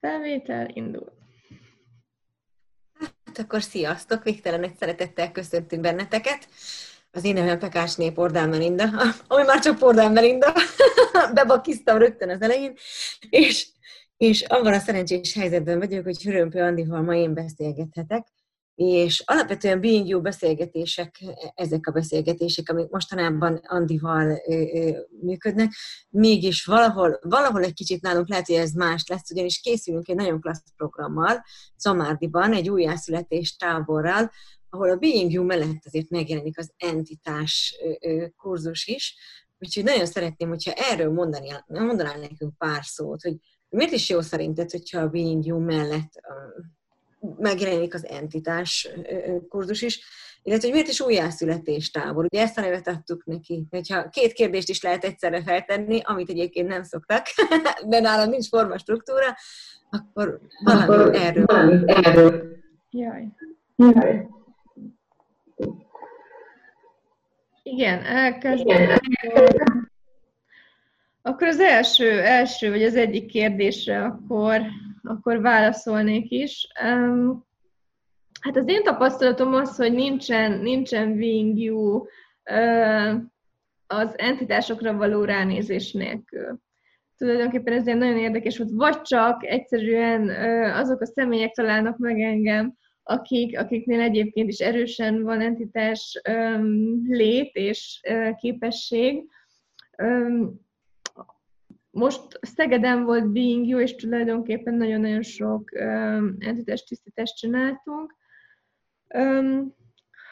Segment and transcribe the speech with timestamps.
[0.00, 1.12] Felvétel indul.
[3.24, 6.48] Hát akkor sziasztok, végtelen egy szeretettel köszöntünk benneteket.
[7.10, 8.84] Az én nevem Pekácsné Pordán Melinda,
[9.28, 10.52] ami már csak Pordán Melinda,
[11.34, 12.74] bebakiztam rögtön az elején,
[13.30, 13.68] és,
[14.16, 18.26] és abban a szerencsés helyzetben vagyok, hogy Hürömpő Andival ma én beszélgethetek,
[18.82, 21.24] és alapvetően being you beszélgetések,
[21.54, 24.90] ezek a beszélgetések, amik mostanában Andival ö, ö,
[25.20, 25.72] működnek,
[26.10, 30.40] mégis valahol, valahol egy kicsit nálunk lehet, hogy ez más lesz, ugyanis készülünk egy nagyon
[30.40, 31.44] klassz programmal,
[31.76, 34.30] Szomárdiban, egy újjászületés táborral,
[34.70, 39.16] ahol a Being You mellett azért megjelenik az entitás ö, kurzus is,
[39.58, 43.36] úgyhogy nagyon szeretném, hogyha erről mondani, mondanál nekünk pár szót, hogy
[43.68, 46.12] miért is jó szerinted, hogyha a Being You mellett
[47.38, 48.88] megjelenik az entitás
[49.48, 50.00] kurzus is,
[50.42, 52.24] illetve hogy miért is újjászületés tábor.
[52.24, 56.68] Ugye ezt a nevet adtuk neki, hogyha két kérdést is lehet egyszerre feltenni, amit egyébként
[56.68, 57.26] nem szoktak,
[57.88, 59.36] de nálam nincs forma struktúra,
[59.90, 61.44] akkor valami akkor erről.
[61.44, 62.56] Valami erről.
[62.90, 63.26] Jaj.
[63.76, 64.28] Jaj.
[67.62, 68.98] Igen, elkezdem.
[71.22, 74.60] Akkor az első, első, vagy az egyik kérdésre akkor
[75.02, 76.66] akkor válaszolnék is.
[78.40, 82.04] Hát az én tapasztalatom az, hogy nincsen, nincsen wing you
[83.86, 86.60] az entitásokra való ránézés nélkül.
[87.16, 88.70] Tulajdonképpen ez nagyon érdekes volt.
[88.72, 90.28] Vagy csak egyszerűen
[90.74, 97.54] azok a személyek találnak meg engem, akik, akiknél egyébként is erősen van entitás um, lét
[97.54, 99.24] és uh, képesség,
[101.90, 108.16] most Szegeden volt Being You, és tulajdonképpen nagyon-nagyon sok um, entitás tisztítást csináltunk.
[109.14, 109.74] Um,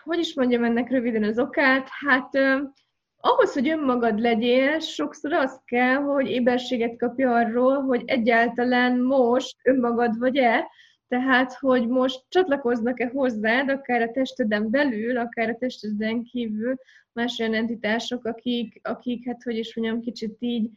[0.04, 1.88] hogy is mondjam ennek röviden az okát?
[2.06, 2.72] Hát um,
[3.20, 10.18] ahhoz, hogy önmagad legyél, sokszor az kell, hogy éberséget kapja arról, hogy egyáltalán most önmagad
[10.18, 10.66] vagy-e,
[11.08, 16.74] tehát, hogy most csatlakoznak-e hozzád, akár a testeden belül, akár a testeden kívül
[17.12, 20.70] más olyan entitások, akik, akik hát hogy is mondjam, kicsit így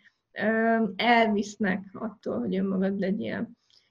[0.96, 3.50] elvisznek attól, hogy önmagad legyél.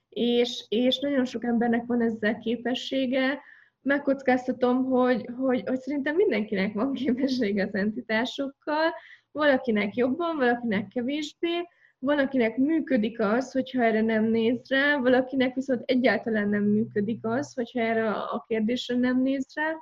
[0.09, 3.39] És, és nagyon sok embernek van ezzel képessége,
[3.81, 8.93] megkockáztatom, hogy, hogy, hogy szerintem mindenkinek van képessége az entitásokkal,
[9.31, 11.67] valakinek jobban, valakinek kevésbé,
[11.99, 17.53] van, akinek működik az, hogyha erre nem néz rá, valakinek viszont egyáltalán nem működik az,
[17.53, 19.75] hogyha erre a kérdésre nem néz rá,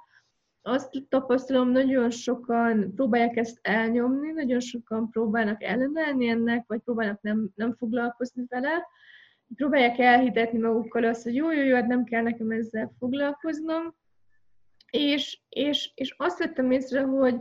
[0.70, 7.50] azt tapasztalom, nagyon sokan próbálják ezt elnyomni, nagyon sokan próbálnak ellenállni ennek, vagy próbálnak nem,
[7.56, 8.88] nem foglalkozni vele,
[9.56, 13.96] próbálják elhitetni magukkal azt, hogy jó, jó, jó, hát nem kell nekem ezzel foglalkoznom,
[14.90, 17.36] és, és, és azt vettem észre, hogy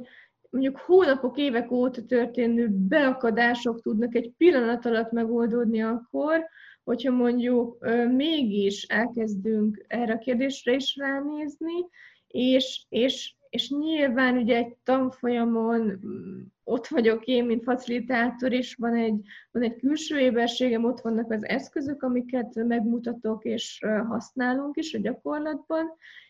[0.50, 6.46] mondjuk hónapok, évek óta történő beakadások tudnak egy pillanat alatt megoldódni akkor,
[6.84, 11.86] hogyha mondjuk mégis elkezdünk erre a kérdésre is ránézni,
[12.28, 18.94] és, és, és nyilván ugye egy tanfolyamon mm, ott vagyok én, mint facilitátor, és van
[18.94, 24.98] egy, van egy külső éberségem, ott vannak az eszközök, amiket megmutatok és használunk is a
[24.98, 25.86] gyakorlatban,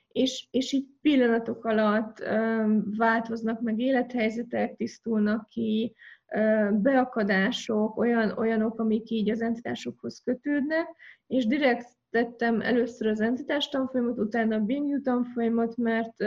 [0.09, 2.19] és, és így pillanatok alatt
[2.97, 5.95] változnak meg élethelyzetek, tisztulnak ki,
[6.73, 10.87] beakadások, olyan, olyanok, amik így az entitásokhoz kötődnek,
[11.27, 16.19] és direkt tettem először az entitás tanfolyamot, utána a Bing tanfolyamot, mert,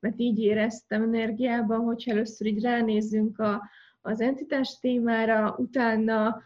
[0.00, 3.62] mert így éreztem energiában, hogyha először így ránézzünk a,
[4.00, 6.42] az entitás témára, utána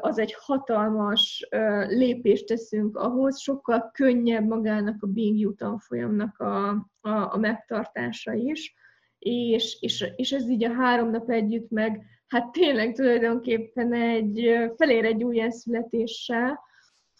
[0.00, 1.48] az egy hatalmas
[1.88, 6.68] lépést teszünk ahhoz, sokkal könnyebb magának a Being tanfolyamnak a,
[7.00, 8.74] a, a megtartása is,
[9.18, 15.04] és, és, és ez így a három nap együtt meg, hát tényleg tulajdonképpen egy, felér
[15.04, 16.60] egy újjászületéssel,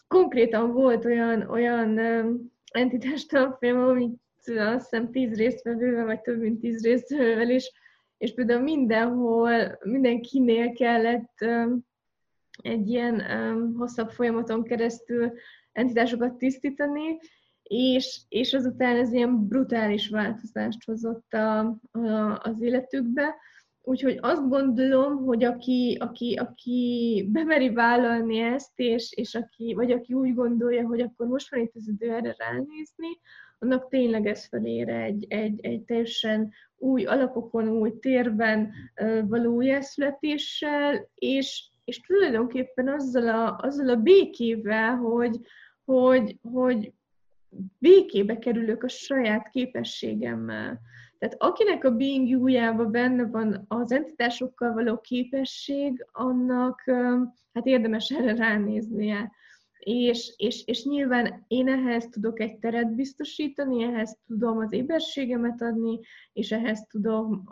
[0.08, 1.98] konkrétan volt olyan, olyan
[2.70, 7.72] entitás tanfolyam, amit azt hiszem tíz résztvevővel, vagy több mint tíz résztvevővel is,
[8.18, 11.44] és például mindenhol, mindenkinél kellett
[12.62, 13.22] egy ilyen
[13.76, 15.32] hosszabb folyamaton keresztül
[15.72, 17.18] entitásokat tisztítani,
[17.62, 21.58] és, és azután ez ilyen brutális változást hozott a,
[21.90, 23.34] a, az életükbe.
[23.86, 30.12] Úgyhogy azt gondolom, hogy aki, aki, aki bemeri vállalni ezt, és, és aki, vagy aki
[30.12, 33.08] úgy gondolja, hogy akkor most van itt az idő erre ránézni,
[33.58, 38.72] annak tényleg ez felér egy, egy, egy teljesen új alapokon, új térben
[39.24, 45.40] való újjászületéssel, és, és tulajdonképpen azzal a, azzal a békével, hogy,
[45.84, 46.92] hogy, hogy
[47.78, 50.80] békébe kerülök a saját képességemmel
[51.18, 56.82] tehát akinek a being you benne van az entitásokkal való képesség, annak
[57.52, 59.32] hát érdemes erre ránéznie.
[59.78, 66.00] és, és, és nyilván én ehhez tudok egy teret biztosítani, ehhez tudom az éberségemet adni,
[66.32, 67.44] és ehhez tudom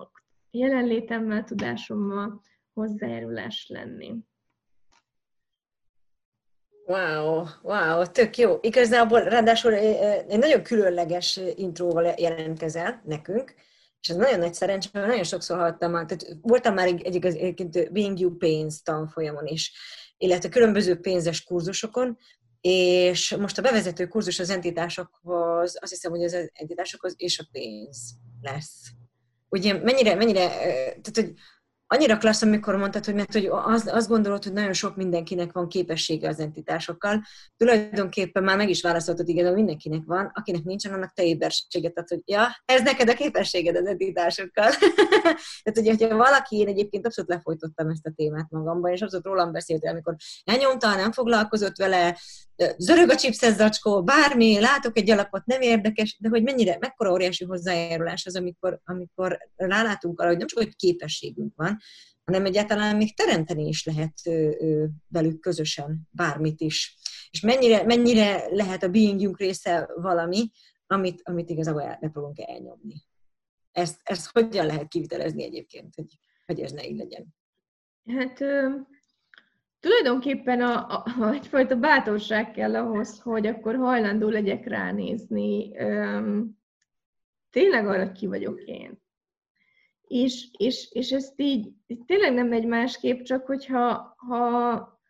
[0.50, 2.40] jelenlétemmel, tudásommal
[2.72, 4.14] hozzájárulás lenni.
[6.86, 8.58] Wow, wow, tök jó.
[8.60, 13.54] Igazából ráadásul egy nagyon különleges intróval jelentkezel nekünk,
[14.00, 17.92] és ez nagyon nagy szerencsé, mert nagyon sokszor hallottam, tehát voltam már egy, egy, egyébként
[17.92, 19.72] Being You Pains tanfolyamon is,
[20.18, 22.18] illetve különböző pénzes kurzusokon,
[22.60, 27.98] és most a bevezető kurzus az entitásokhoz, azt hiszem, hogy az entitásokhoz és a pénz
[28.40, 28.90] lesz.
[29.48, 31.32] Ugye mennyire, mennyire, tehát hogy
[31.92, 35.68] annyira klassz, amikor mondtad, hogy mert hogy azt, azt gondolod, hogy nagyon sok mindenkinek van
[35.68, 37.22] képessége az entitásokkal.
[37.56, 42.20] Tulajdonképpen már meg is válaszoltad, igen, mindenkinek van, akinek nincsen, annak te éberséget ad, hogy
[42.24, 44.70] ja, ez neked a képességed az entitásokkal.
[45.62, 49.52] Tehát, ugye, hogyha valaki, én egyébként abszolút lefolytottam ezt a témát magamba, és abszolút rólam
[49.52, 50.14] beszélt, amikor
[50.44, 52.16] elnyomta, nem foglalkozott vele,
[52.76, 57.44] zörög a chipses zacskó, bármi, látok egy alapot, nem érdekes, de hogy mennyire, mekkora óriási
[57.44, 61.78] hozzájárulás az, amikor, amikor rálátunk arra, hogy nem csak hogy képességünk van,
[62.24, 64.14] hanem egyáltalán még teremteni is lehet
[65.08, 66.96] velük közösen bármit is.
[67.30, 70.50] És mennyire, mennyire lehet a beingjünk része valami,
[70.86, 73.04] amit, amit igazából megpróbálunk elnyomni.
[73.72, 77.26] Ezt, ezt hogyan lehet kivitelezni egyébként, hogy, hogy ez ne így legyen?
[78.06, 78.40] Hát
[79.82, 85.78] Tulajdonképpen a, a, a, egyfajta bátorság kell ahhoz, hogy akkor hajlandó legyek ránézni.
[85.78, 86.58] Öm,
[87.50, 89.01] tényleg arra ki vagyok én.
[90.12, 95.00] És, és, és ezt így, így tényleg nem egy másképp, csak hogyha ha,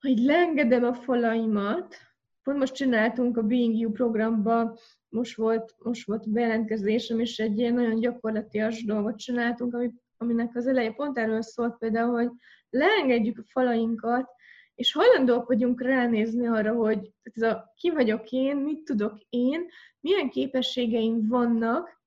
[0.00, 1.96] hogy leengedem a falaimat,
[2.42, 4.78] pont most csináltunk a Being You programba,
[5.08, 10.66] most volt, most volt bejelentkezésem, és egy ilyen nagyon gyakorlatias dolgot csináltunk, ami, aminek az
[10.66, 12.30] eleje pont erről szólt például, hogy
[12.70, 14.30] leengedjük a falainkat,
[14.74, 19.66] és hajlandóak vagyunk ránézni arra, hogy ez a ki vagyok én, mit tudok én,
[20.00, 21.97] milyen képességeim vannak,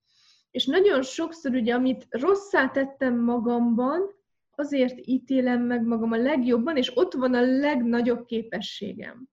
[0.51, 4.19] és nagyon sokszor ugye, amit rosszá tettem magamban,
[4.56, 9.30] azért ítélem meg magam a legjobban, és ott van a legnagyobb képességem.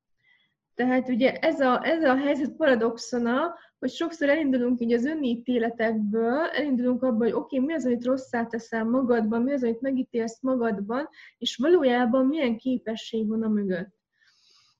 [0.75, 7.03] Tehát ugye ez a, ez a helyzet paradoxona, hogy sokszor elindulunk így az önítéletekből, elindulunk
[7.03, 11.09] abban, hogy oké, okay, mi az, amit rosszá teszel magadban, mi az, amit megítélsz magadban,
[11.39, 13.97] és valójában milyen képesség van a mögött.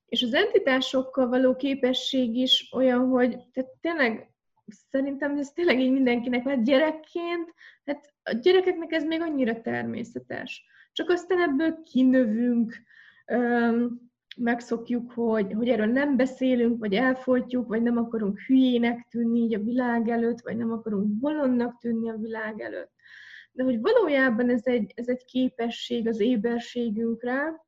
[0.05, 4.28] És az entitásokkal való képesség is olyan, hogy tehát tényleg
[4.71, 7.53] szerintem ez tényleg így mindenkinek, mert gyerekként,
[7.85, 10.63] hát a gyerekeknek ez még annyira természetes.
[10.91, 12.73] Csak aztán ebből kinövünk,
[14.39, 19.63] megszokjuk, hogy, hogy erről nem beszélünk, vagy elfolytjuk, vagy nem akarunk hülyének tűnni így a
[19.63, 22.91] világ előtt, vagy nem akarunk bolondnak tűnni a világ előtt.
[23.51, 27.65] De hogy valójában ez egy, ez egy képesség az éberségünkre,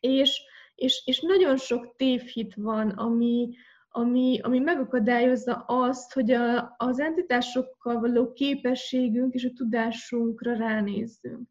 [0.00, 0.42] és,
[0.74, 3.48] és, és nagyon sok tévhit van, ami,
[3.90, 11.48] ami, ami megakadályozza azt, hogy a, az entitásokkal való képességünk és a tudásunkra ránézzünk.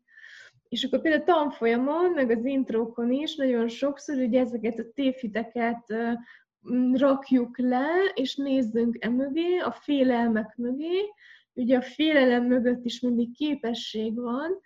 [0.69, 5.93] És akkor például tanfolyamon, meg az intrókon is nagyon sokszor ugye ezeket a tévhiteket
[6.93, 11.13] rakjuk le, és nézzünk emögé, a félelmek mögé.
[11.53, 14.59] Ugye a félelem mögött is mindig képesség van,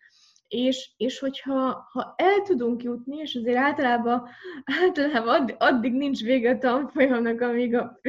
[0.51, 4.27] és, és hogyha ha el tudunk jutni, és azért általában,
[4.83, 7.99] általában addig, addig nincs vége a tanfolyamnak, amíg a,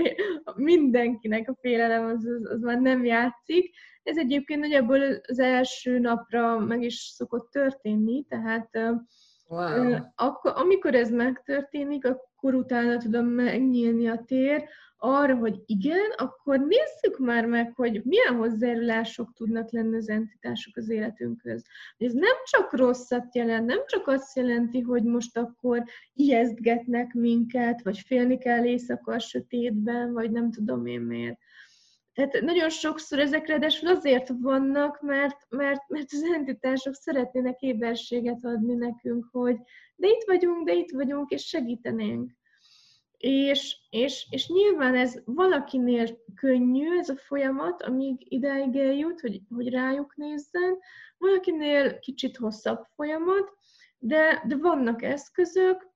[0.44, 5.98] a mindenkinek a félelem az, az, az már nem játszik, ez egyébként nagyjából az első
[5.98, 8.70] napra meg is szokott történni, tehát
[9.48, 9.94] wow.
[10.14, 14.68] akkor, amikor ez megtörténik, akkor utána tudom megnyílni a tér
[15.04, 20.90] arra, hogy igen, akkor nézzük már meg, hogy milyen hozzájárulások tudnak lenni az entitások az
[20.90, 21.64] életünkhöz.
[21.98, 25.82] Ez nem csak rosszat jelent, nem csak azt jelenti, hogy most akkor
[26.12, 31.38] ijesztgetnek minket, vagy félni kell éjszaka a sötétben, vagy nem tudom én miért
[32.14, 38.74] tehát nagyon sokszor ezek ráadásul azért vannak, mert, mert, mert az entitások szeretnének éberséget adni
[38.74, 39.56] nekünk, hogy
[39.96, 42.30] de itt vagyunk, de itt vagyunk, és segítenénk.
[43.22, 49.68] És, és, és nyilván ez valakinél könnyű ez a folyamat, amíg ideig eljut, hogy, hogy
[49.68, 50.78] rájuk nézzen,
[51.18, 53.52] valakinél kicsit hosszabb folyamat,
[53.98, 55.90] de, de vannak eszközök,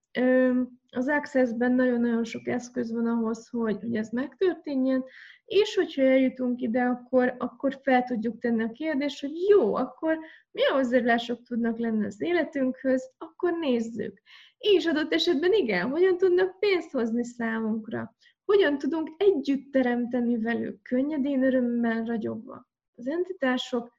[0.90, 5.04] az Access-ben nagyon-nagyon sok eszköz van ahhoz, hogy, hogy ez megtörténjen,
[5.44, 10.18] és hogyha eljutunk ide, akkor, akkor fel tudjuk tenni a kérdést, hogy jó, akkor
[10.50, 14.22] milyen hozzájárulások tudnak lenni az életünkhöz, akkor nézzük.
[14.58, 21.42] És adott esetben igen, hogyan tudnak pénzt hozni számunkra, hogyan tudunk együtt teremteni velük, könnyedén,
[21.42, 22.68] örömmel, ragyogva.
[22.96, 23.94] Az entitások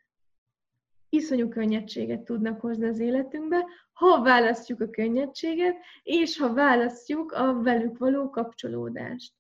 [1.10, 7.98] iszonyú könnyedséget tudnak hozni az életünkbe, ha választjuk a könnyedséget, és ha választjuk a velük
[7.98, 9.34] való kapcsolódást.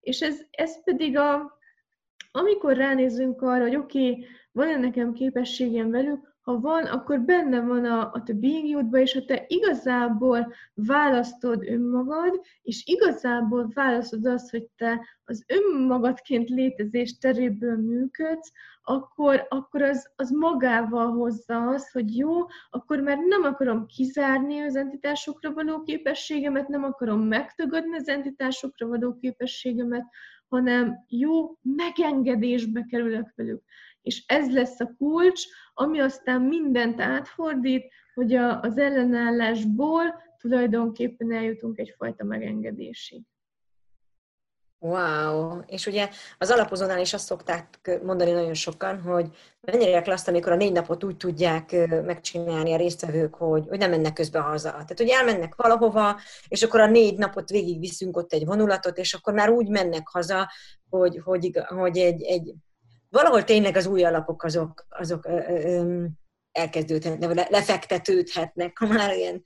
[0.00, 1.58] És ez, ez pedig a,
[2.30, 7.84] amikor ránézünk arra, hogy oké, okay, van-e nekem képességem velük, ha van, akkor benne van
[7.84, 14.66] a, a te being és ha te igazából választod önmagad, és igazából választod azt, hogy
[14.76, 22.30] te az önmagadként létezés teréből működsz, akkor, akkor az, az magával hozza azt, hogy jó,
[22.70, 29.16] akkor már nem akarom kizárni az entitásokra való képességemet, nem akarom megtagadni az entitásokra való
[29.16, 30.04] képességemet,
[30.52, 33.62] hanem jó, megengedésbe kerülök velük.
[34.02, 35.42] És ez lesz a kulcs,
[35.74, 43.22] ami aztán mindent átfordít, hogy a, az ellenállásból tulajdonképpen eljutunk egyfajta megengedésig.
[44.84, 45.60] Wow!
[45.66, 46.08] És ugye
[46.38, 49.28] az alapozónál is azt szokták mondani nagyon sokan, hogy
[49.60, 54.12] mennyire klassz, amikor a négy napot úgy tudják megcsinálni a résztvevők, hogy, hogy nem mennek
[54.12, 54.70] közbe haza.
[54.70, 59.14] Tehát, hogy elmennek valahova, és akkor a négy napot végig viszünk ott egy vonulatot, és
[59.14, 60.50] akkor már úgy mennek haza,
[60.90, 62.54] hogy, hogy, hogy egy, egy
[63.08, 66.04] valahol tényleg az új alapok azok, azok ö, ö,
[66.52, 69.42] elkezdődhetnek, lefektetődhetnek, ha már ilyen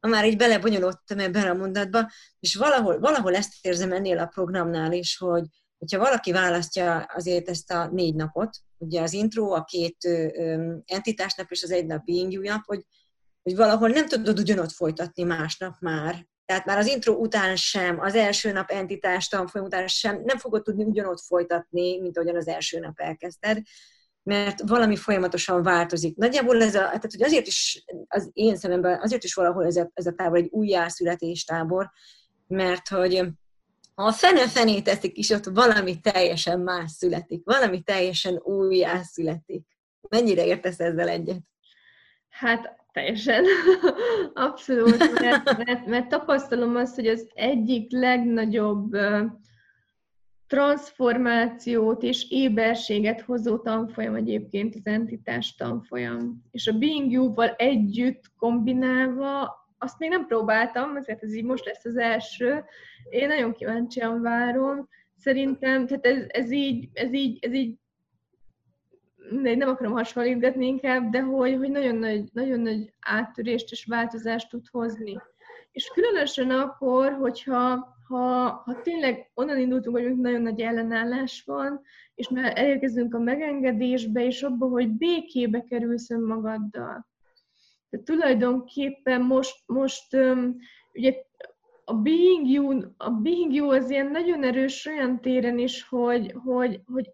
[0.00, 5.16] már így belebonyolódtam ebben a mondatba, és valahol, valahol ezt érzem ennél a programnál is,
[5.16, 5.44] hogy
[5.78, 9.96] hogyha valaki választja azért ezt a négy napot, ugye az intro, a két
[10.84, 12.84] entitásnap és az egy nap being nap, hogy,
[13.42, 16.26] hogy valahol nem tudod ugyanott folytatni másnap már.
[16.44, 20.62] Tehát már az intro után sem, az első nap entitás tanfolyam után sem nem fogod
[20.62, 23.62] tudni ugyanott folytatni, mint ahogyan az első nap elkezdted
[24.28, 26.16] mert valami folyamatosan változik.
[26.16, 29.90] Nagyjából ez a, tehát hogy azért is, az én szememben, azért is valahol ez a,
[29.94, 31.90] ez a tábor egy újjászületés tábor,
[32.46, 33.24] mert hogy
[33.94, 39.66] ha a fene fené teszik is, ott valami teljesen más születik, valami teljesen újjászületik.
[40.08, 41.40] Mennyire értesz ezzel egyet?
[42.28, 43.44] Hát teljesen.
[44.34, 48.96] Abszolút, mert, mert, mert tapasztalom azt, hogy az egyik legnagyobb
[50.48, 56.42] transformációt és éberséget hozó tanfolyam egyébként az entitás tanfolyam.
[56.50, 61.84] És a Being You-val együtt kombinálva, azt még nem próbáltam, ezért ez így most lesz
[61.84, 62.64] az első.
[63.10, 64.88] Én nagyon kíváncsian várom.
[65.16, 67.76] Szerintem, tehát ez, ez így, ez így, ez így
[69.30, 74.66] nem akarom hasonlítgatni inkább, de hogy, hogy nagyon, nagy, nagyon nagy áttörést és változást tud
[74.70, 75.18] hozni.
[75.72, 81.80] És különösen akkor, hogyha ha, ha tényleg onnan indultunk, hogy nagyon nagy ellenállás van,
[82.14, 87.06] és már elérkezünk a megengedésbe, és abba, hogy békébe kerülsz önmagaddal.
[87.90, 90.16] Tehát tulajdonképpen most, most
[90.92, 91.14] ugye
[91.84, 96.80] a being you, a being you az ilyen nagyon erős olyan téren is, hogy, hogy,
[96.92, 97.12] hogy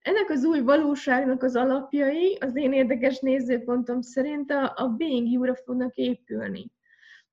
[0.00, 5.54] ennek az új valóságnak az alapjai, az én érdekes nézőpontom szerint a, a being you-ra
[5.54, 6.70] fognak épülni.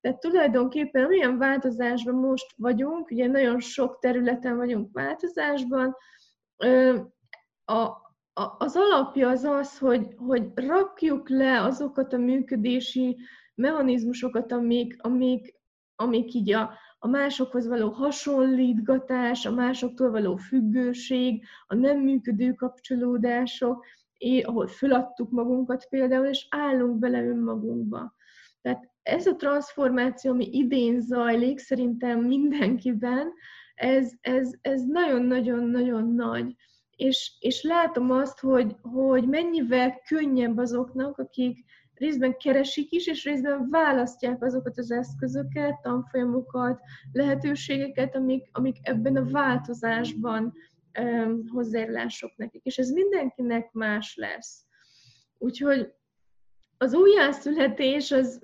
[0.02, 5.96] Tehát tulajdonképpen olyan változásban most vagyunk, ugye nagyon sok területen vagyunk változásban,
[7.66, 7.76] a,
[8.34, 13.18] a, az alapja az az, hogy, hogy rakjuk le azokat a működési
[13.56, 15.56] mechanizmusokat, amik, amik,
[15.96, 23.86] amik így a, a másokhoz való hasonlítgatás, a másoktól való függőség, a nem működő kapcsolódások,
[24.44, 28.16] ahol föladtuk magunkat például, és állunk bele önmagunkba.
[28.62, 33.34] Tehát ez a transformáció, ami idén zajlik, szerintem mindenkiben,
[33.76, 36.56] ez, ez, ez nagyon-nagyon-nagyon nagy.
[36.96, 43.70] És, és látom azt, hogy, hogy mennyivel könnyebb azoknak, akik részben keresik is, és részben
[43.70, 46.80] választják azokat az eszközöket, tanfolyamokat,
[47.12, 50.54] lehetőségeket, amik, amik ebben a változásban
[51.00, 51.46] um,
[52.36, 52.66] nekik.
[52.66, 54.66] És ez mindenkinek más lesz.
[55.38, 55.94] Úgyhogy
[56.82, 58.42] az újjászületés, az,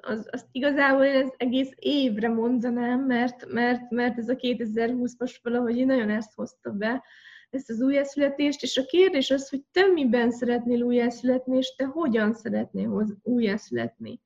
[0.00, 5.86] az, az igazából ez egész évre mondanám, mert, mert, mert ez a 2020 most valahogy
[5.86, 7.04] nagyon ezt hozta be,
[7.50, 12.32] ezt az újjászületést, és a kérdés az, hogy te miben szeretnél újjászületni, és te hogyan
[12.32, 14.20] szeretnél újjászületni.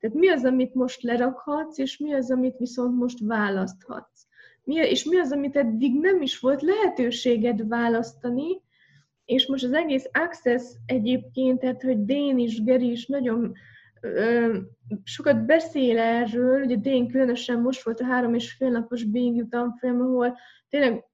[0.00, 4.26] Tehát mi az, amit most lerakhatsz, és mi az, amit viszont most választhatsz.
[4.64, 8.62] Mi, és mi az, amit eddig nem is volt lehetőséged választani,
[9.30, 13.52] és most az egész Access egyébként, tehát hogy Dén is, Geri is nagyon
[14.00, 14.56] ö,
[15.04, 20.00] sokat beszél erről, ugye Dén különösen most volt a három és fél napos Being tanfolyam,
[20.00, 21.04] ahol tényleg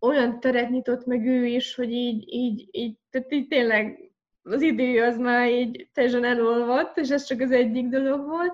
[0.00, 4.12] olyan teret nyitott meg ő is, hogy így, így, így, tehát így tényleg
[4.42, 8.52] az idő az már így teljesen elolvadt, és ez csak az egyik dolog volt.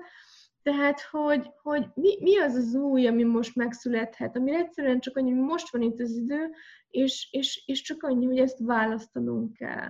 [0.63, 5.31] Tehát, hogy, hogy mi, mi az az új, ami most megszülethet, ami egyszerűen csak annyi,
[5.31, 6.49] most van itt az idő,
[6.89, 9.89] és, és, és csak annyi, hogy ezt választanunk kell.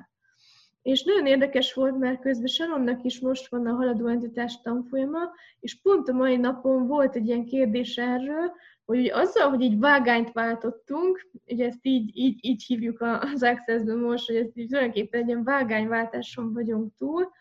[0.81, 5.19] és nagyon érdekes volt, mert közben Sharonnak is most van a haladó entitás tanfolyama,
[5.59, 8.51] és pont a mai napon volt egy ilyen kérdés erről,
[8.85, 13.81] hogy ugye azzal, hogy így vágányt váltottunk, ugye ezt így, így, így hívjuk az access
[13.83, 17.31] most, hogy ezt így tulajdonképpen egy ilyen vágányváltáson vagyunk túl,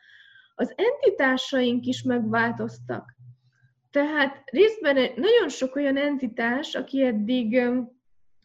[0.55, 3.15] az entitásaink is megváltoztak.
[3.91, 7.55] Tehát részben nagyon sok olyan entitás, aki eddig,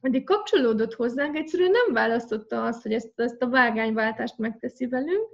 [0.01, 5.27] eddig kapcsolódott hozzánk, egyszerűen nem választotta azt, hogy ezt, ezt a vágányváltást megteszi velünk,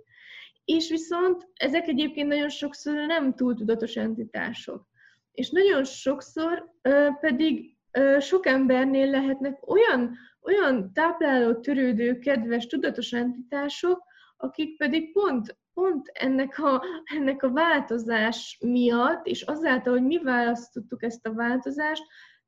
[0.65, 4.89] és viszont ezek egyébként nagyon sokszor nem túl tudatos entitások.
[5.31, 13.11] És nagyon sokszor ö, pedig ö, sok embernél lehetnek olyan, olyan tápláló, törődő, kedves, tudatos
[13.13, 14.03] entitások,
[14.37, 21.03] akik pedig pont pont ennek a, ennek a változás miatt, és azáltal, hogy mi választottuk
[21.03, 22.03] ezt a változást,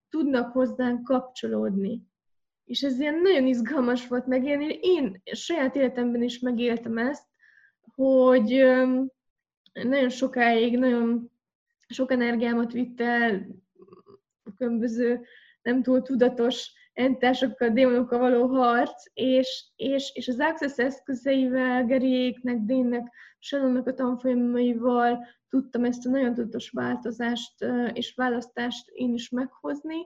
[0.09, 2.01] tudnak hozzánk kapcsolódni.
[2.65, 4.79] És ez ilyen nagyon izgalmas volt megélni.
[4.81, 7.23] Én saját életemben is megéltem ezt,
[7.95, 8.63] hogy
[9.73, 11.31] nagyon sokáig, nagyon
[11.87, 13.47] sok energiámat vitt el
[14.43, 15.25] a különböző
[15.61, 23.13] nem túl tudatos entitásokkal, démonokkal való harc, és, és, és az Access eszközeivel, Geréknek, Dénnek,
[23.39, 29.97] Shannonnak a tanfolyamaival tudtam ezt a nagyon tudatos változást és választást én is meghozni,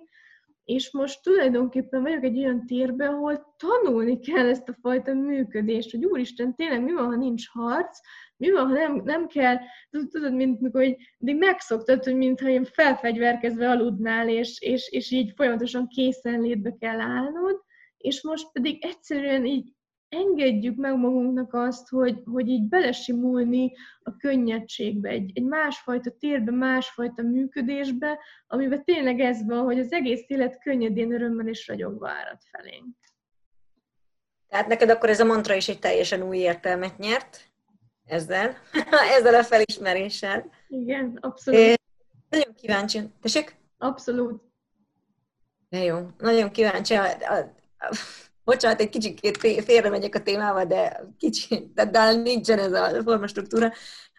[0.67, 6.05] és most tulajdonképpen vagyok egy olyan térben, ahol tanulni kell ezt a fajta működést, hogy
[6.05, 7.99] úristen, tényleg mi van, ha nincs harc,
[8.37, 9.57] mi van, ha nem, nem kell,
[10.09, 15.31] tudod, mint mikor hogy de megszoktad, hogy mintha én felfegyverkezve aludnál, és, és, és így
[15.35, 17.63] folyamatosan készenlétbe kell állnod,
[17.97, 19.73] és most pedig egyszerűen így
[20.09, 23.71] engedjük meg magunknak azt, hogy, hogy így belesimulni
[24.03, 30.23] a könnyedségbe, egy, egy másfajta térbe, másfajta működésbe, amiben tényleg ez van, hogy az egész
[30.27, 32.95] élet könnyedén, örömmel és ragyogva árad felénk.
[34.47, 37.51] Tehát neked akkor ez a mantra is egy teljesen új értelmet nyert
[38.05, 38.57] ezzel,
[39.17, 40.51] ezzel a felismeréssel.
[40.67, 41.59] Igen, abszolút.
[41.59, 41.75] É,
[42.29, 42.99] nagyon kíváncsi.
[43.21, 43.55] Tessék?
[43.77, 44.41] Abszolút.
[45.69, 46.93] De jó, nagyon kíváncsi.
[46.93, 47.95] A, a, a,
[48.47, 53.71] bocsánat, egy kicsit félre megyek a témával, de kicsi, de, de nincsen ez a formastruktúra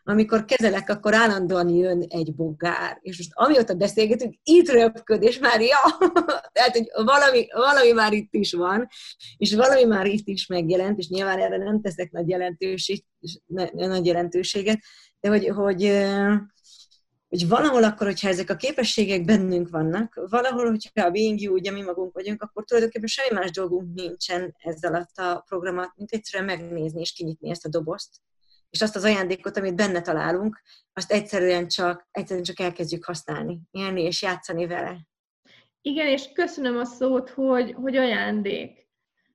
[0.04, 2.98] amikor kezelek, akkor állandóan jön egy bogár.
[3.00, 5.78] És most amióta beszélgetünk, itt röpköd, és már ja,
[6.52, 8.88] tehát, hogy valami, valami már itt is van,
[9.36, 13.04] és valami már itt is megjelent, és nyilván erre nem teszek nagy, jelentőség,
[13.74, 14.80] nagy jelentőséget,
[15.20, 15.82] de hogy, hogy,
[17.28, 21.70] hogy valahol akkor, hogyha ezek a képességek bennünk vannak, valahol, hogyha a being you, ugye
[21.70, 27.00] mi magunk vagyunk, akkor tulajdonképpen semmi más dolgunk nincsen ezzel a programot, mint egyszerűen megnézni
[27.00, 28.16] és kinyitni ezt a dobozt,
[28.70, 30.62] és azt az ajándékot, amit benne találunk,
[30.92, 35.06] azt egyszerűen csak, egyszerűen csak elkezdjük használni, élni és játszani vele.
[35.80, 38.87] Igen, és köszönöm a szót, hogy, hogy ajándék.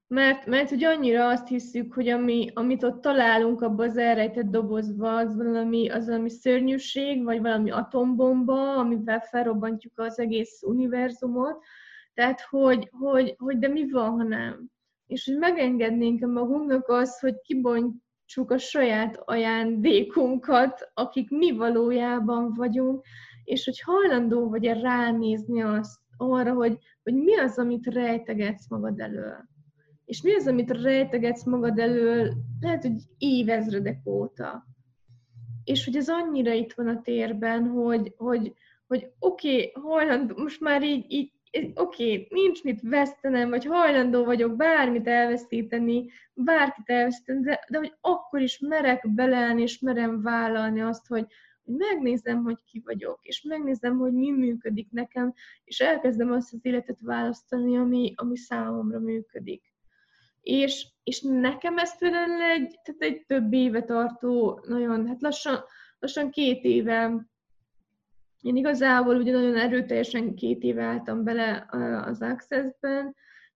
[0.08, 5.16] Mert, mert hogy annyira azt hiszük, hogy ami, amit ott találunk abban az elrejtett dobozba,
[5.16, 11.64] az valami, az valami szörnyűség, vagy valami atombomba, amivel felrobbantjuk az egész univerzumot.
[12.14, 14.70] Tehát, hogy, hogy, hogy de mi van, ha nem?
[15.08, 23.06] És hogy megengednénk magunknak azt, hogy kibont, csak a saját ajándékunkat, akik mi valójában vagyunk,
[23.44, 29.00] és hogy hajlandó vagy -e ránézni azt, arra, hogy, hogy mi az, amit rejtegetsz magad
[29.00, 29.52] elől.
[30.14, 34.66] És mi az, amit rejtegetsz magad elől, lehet, hogy évezredek óta.
[35.64, 38.54] És hogy ez annyira itt van a térben, hogy, hogy,
[38.88, 41.32] hogy oké, okay, hajlandó, most már így, így
[41.76, 47.94] oké, okay, nincs mit vesztenem, vagy hajlandó vagyok bármit elveszíteni, bárkit elveszíteni, de, de hogy
[48.02, 51.26] akkor is merek beleállni, és merem vállalni azt, hogy,
[51.64, 56.60] hogy megnézem, hogy ki vagyok, és megnézem, hogy mi működik nekem, és elkezdem azt az
[56.62, 59.73] életet választani, ami, ami számomra működik.
[60.44, 65.64] És, és nekem ez például egy, tehát egy több éve tartó, nagyon, hát lassan,
[66.00, 67.28] lassan két éve
[68.44, 71.68] én igazából ugye nagyon erőteljesen két éve álltam bele
[72.06, 73.16] az Access-ben,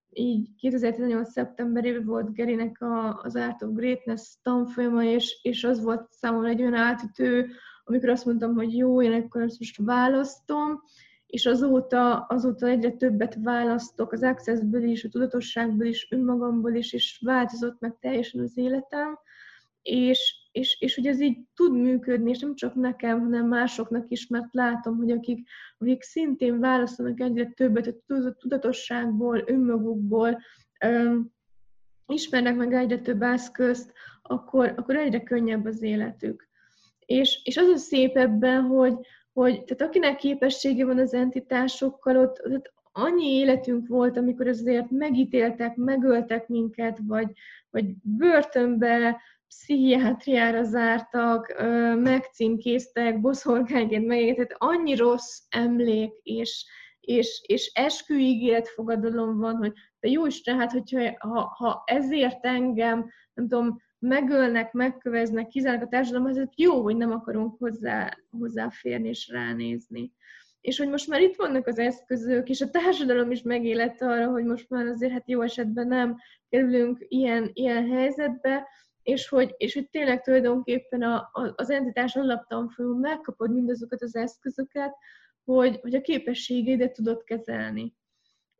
[0.09, 1.31] így 2018.
[1.31, 6.61] szeptemberében volt Gerinek a, az Art of Greatness tanfolyama, és, és az volt számomra egy
[6.61, 7.49] olyan átütő,
[7.83, 10.83] amikor azt mondtam, hogy jó, én akkor ezt most választom,
[11.27, 17.21] és azóta, azóta egyre többet választok az accessből is, a tudatosságból is, önmagamból is, és
[17.25, 19.19] változott meg teljesen az életem,
[19.81, 24.27] és, és, és hogy ez így tud működni, és nem csak nekem, hanem másoknak is,
[24.27, 30.41] mert látom, hogy akik, akik szintén válaszolnak egyre többet a tudatosságból, önmagukból,
[30.79, 31.31] öm,
[32.07, 36.49] ismernek meg egyre több eszközt, akkor, akkor egyre könnyebb az életük.
[37.05, 38.93] És, és az a szép ebben, hogy,
[39.37, 45.75] hogy tehát akinek képessége van az entitásokkal, ott, ott annyi életünk volt, amikor azért megítéltek,
[45.75, 47.27] megöltek minket, vagy,
[47.69, 51.55] vagy börtönbe pszichiátriára zártak,
[51.95, 56.65] megcímkéztek, boszorkányként megégett, annyi rossz emlék és,
[56.99, 63.09] és, és esküígéret fogadalom van, hogy de jó Isten, hát hogyha ha, ha ezért engem,
[63.33, 69.27] nem tudom, megölnek, megköveznek, kizárnak a társadalomhoz, ez jó, hogy nem akarunk hozzá, hozzáférni és
[69.27, 70.11] ránézni.
[70.61, 74.43] És hogy most már itt vannak az eszközök, és a társadalom is megélette arra, hogy
[74.43, 76.17] most már azért hát jó esetben nem
[76.49, 78.67] kerülünk ilyen, ilyen helyzetbe,
[79.03, 84.95] és hogy, és hogy tényleg tulajdonképpen a, a, az entitás alaptanfolyamon megkapod mindazokat az eszközöket,
[85.43, 87.95] hogy, hogy a képességeidet tudod kezelni.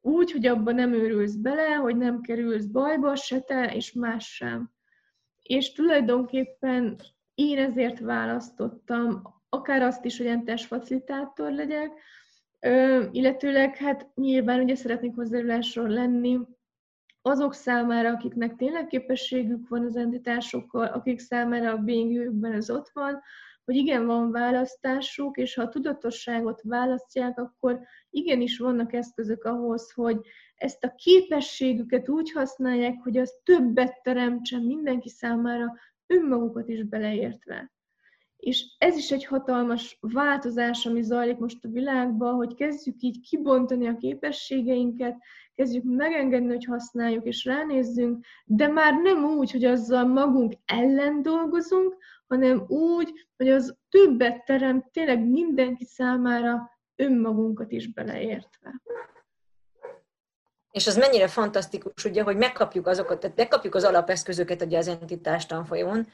[0.02, 4.76] Úgy, hogy abban nem őrülsz bele, hogy nem kerülsz bajba, se te, és más sem.
[5.48, 6.96] És tulajdonképpen
[7.36, 11.92] én ezért választottam akár azt is, hogy entes facilitátor legyek,
[13.12, 16.40] illetőleg hát nyilván ugye szeretnék hozzájárulásról lenni
[17.22, 23.22] azok számára, akiknek tényleg képességük van az entitásokkal, akik számára a being ez ott van,
[23.66, 27.80] hogy igen, van választásuk, és ha a tudatosságot választják, akkor
[28.18, 30.20] igenis vannak eszközök ahhoz, hogy
[30.56, 35.74] ezt a képességüket úgy használják, hogy az többet teremtsen mindenki számára,
[36.08, 37.72] önmagukat is beleértve.
[38.38, 43.88] És ez is egy hatalmas változás, ami zajlik most a világban, hogy kezdjük így kibontani
[43.88, 45.18] a képességeinket,
[45.56, 51.98] kezdjük megengedni, hogy használjuk és ránézzünk, de már nem úgy, hogy azzal magunk ellen dolgozunk,
[52.28, 58.82] hanem úgy, hogy az többet teremt tényleg mindenki számára önmagunkat is beleértve.
[60.72, 65.46] És az mennyire fantasztikus, ugye, hogy megkapjuk azokat, tehát megkapjuk az alapeszközöket ugye az entitás
[65.46, 66.08] tanfolyamon,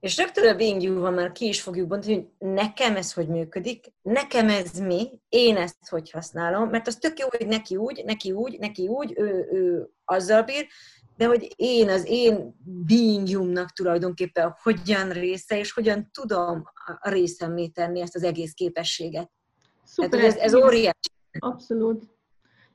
[0.00, 3.92] és rögtön a Being You-van már ki is fogjuk bontani, hogy nekem ez hogy működik,
[4.02, 8.32] nekem ez mi, én ezt hogy használom, mert az tök jó, hogy neki úgy, neki
[8.32, 10.66] úgy, neki úgy, ő, ő azzal bír,
[11.16, 13.28] de hogy én, az én being
[13.74, 16.62] tulajdonképpen hogyan része, és hogyan tudom
[17.00, 19.30] a részemmé tenni ezt az egész képességet.
[20.02, 21.10] Szuper, Tehát, ez, ez óriási.
[21.38, 22.02] Abszolút.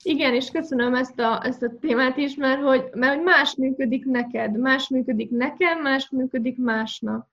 [0.03, 4.05] Igen, és köszönöm ezt a, ezt a témát is, mert hogy, mert hogy más működik
[4.05, 7.27] neked, más működik nekem, más működik másnak.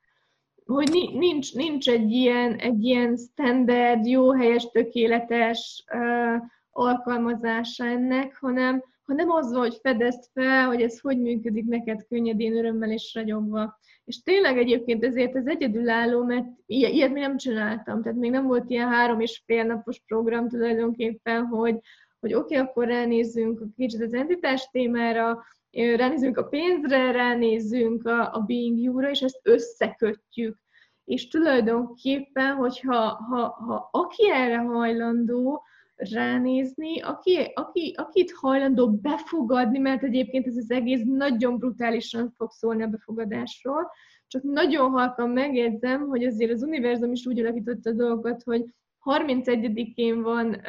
[0.67, 8.85] Hogy nincs, nincs egy, ilyen, egy ilyen standard, jó, helyes, tökéletes uh, alkalmazása ennek, hanem,
[9.03, 13.79] hanem az, hogy fedezd fel, hogy ez hogy működik neked könnyedén, örömmel és ragyogva.
[14.05, 18.71] És tényleg egyébként ezért ez egyedülálló, mert ilyet még nem csináltam, tehát még nem volt
[18.71, 21.79] ilyen három és fél napos program tulajdonképpen, hogy,
[22.21, 28.41] hogy oké, okay, akkor ránézzünk kicsit az entitás témára, ránézzünk a pénzre, ránézzünk a, a
[28.41, 30.59] being you-ra, és ezt összekötjük.
[31.05, 35.65] És tulajdonképpen, hogyha ha, ha aki erre hajlandó
[36.01, 42.83] ránézni, aki, aki, akit hajlandó befogadni, mert egyébként ez az egész nagyon brutálisan fog szólni
[42.83, 43.91] a befogadásról,
[44.27, 48.65] csak nagyon halkan megjegyzem, hogy azért az univerzum is úgy alakította a dolgokat, hogy
[49.05, 50.61] 31-én van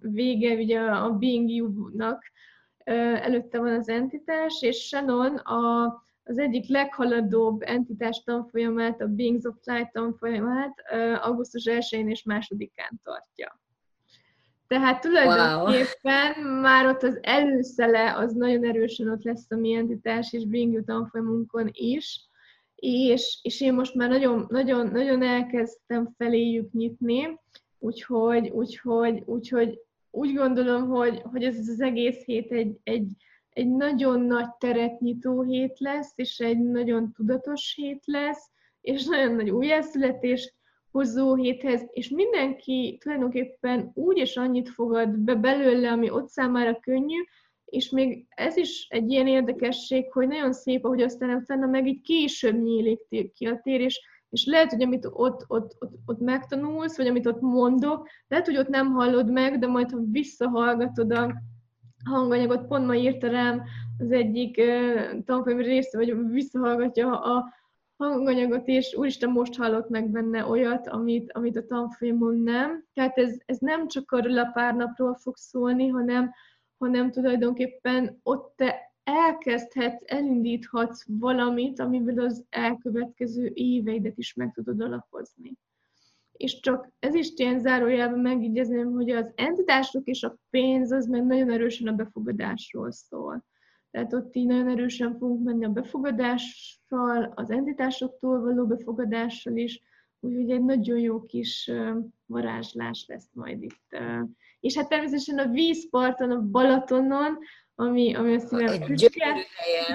[0.00, 2.22] vége ugye a Being You-nak,
[2.84, 5.84] előtte van az entitás, és Shannon a,
[6.24, 10.74] az egyik leghaladóbb entitás tanfolyamát, a Beings of Light tanfolyamát
[11.22, 13.60] augusztus 1-én és 2-án tartja.
[14.72, 16.60] Tehát tulajdonképpen wow.
[16.60, 20.84] már ott az előszele az nagyon erősen ott lesz a mi entitás és Being You
[20.84, 22.20] tanfolyamunkon is,
[22.74, 27.40] és, és én most már nagyon, nagyon, nagyon elkezdtem feléjük nyitni,
[27.84, 29.80] Úgyhogy, úgyhogy, úgyhogy
[30.10, 33.08] úgy gondolom, hogy, hogy ez az egész hét egy, egy,
[33.48, 39.34] egy nagyon nagy teret nyitó hét lesz, és egy nagyon tudatos hét lesz, és nagyon
[39.34, 40.54] nagy újjászületés
[40.92, 47.18] hozó héthez, és mindenki tulajdonképpen úgy és annyit fogad be belőle, ami ott számára könnyű,
[47.64, 52.00] és még ez is egy ilyen érdekesség, hogy nagyon szép, ahogy aztán utána meg így
[52.00, 54.00] később nyílik ki a tér, és
[54.32, 58.56] és lehet, hogy amit ott, ott, ott, ott megtanulsz, vagy amit ott mondok, lehet, hogy
[58.56, 61.34] ott nem hallod meg, de majd, ha visszahallgatod a
[62.04, 63.62] hanganyagot, pont ma írta rám
[63.98, 67.52] az egyik uh, tanfolyam része, vagy visszahallgatja a
[68.08, 72.84] hanganyagot, és úristen, most hallott meg benne olyat, amit, amit a tanfolyamon nem.
[72.92, 76.32] Tehát ez, ez nem csak arról a pár napról fog szólni, hanem,
[76.78, 85.52] hanem tulajdonképpen ott te elkezdhetsz, elindíthatsz valamit, amivel az elkövetkező éveidet is meg tudod alapozni.
[86.32, 91.26] És csak ez is ilyen zárójelben megígyezném, hogy az entitások és a pénz az meg
[91.26, 93.44] nagyon erősen a befogadásról szól.
[93.92, 99.80] Tehát ott így nagyon erősen fogunk menni a befogadással, az entitásoktól való befogadással is,
[100.20, 101.70] úgyhogy egy nagyon jó kis
[102.26, 103.96] varázslás lesz majd itt.
[104.62, 107.38] És hát természetesen a vízparton, a Balatonon,
[107.74, 109.34] ami, ami a szívem füstje.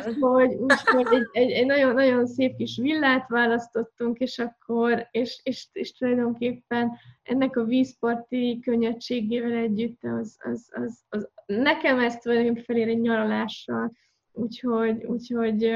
[0.07, 5.67] Úgyhogy, úgyhogy egy, egy, egy nagyon, nagyon szép kis villát választottunk, és akkor, és, és,
[5.71, 6.91] és tulajdonképpen
[7.23, 13.91] ennek a vízparti könnyedségével együtt az, az, az, az nekem ez tulajdonképpen felér egy nyaralással,
[14.31, 15.71] úgyhogy, úgyhogy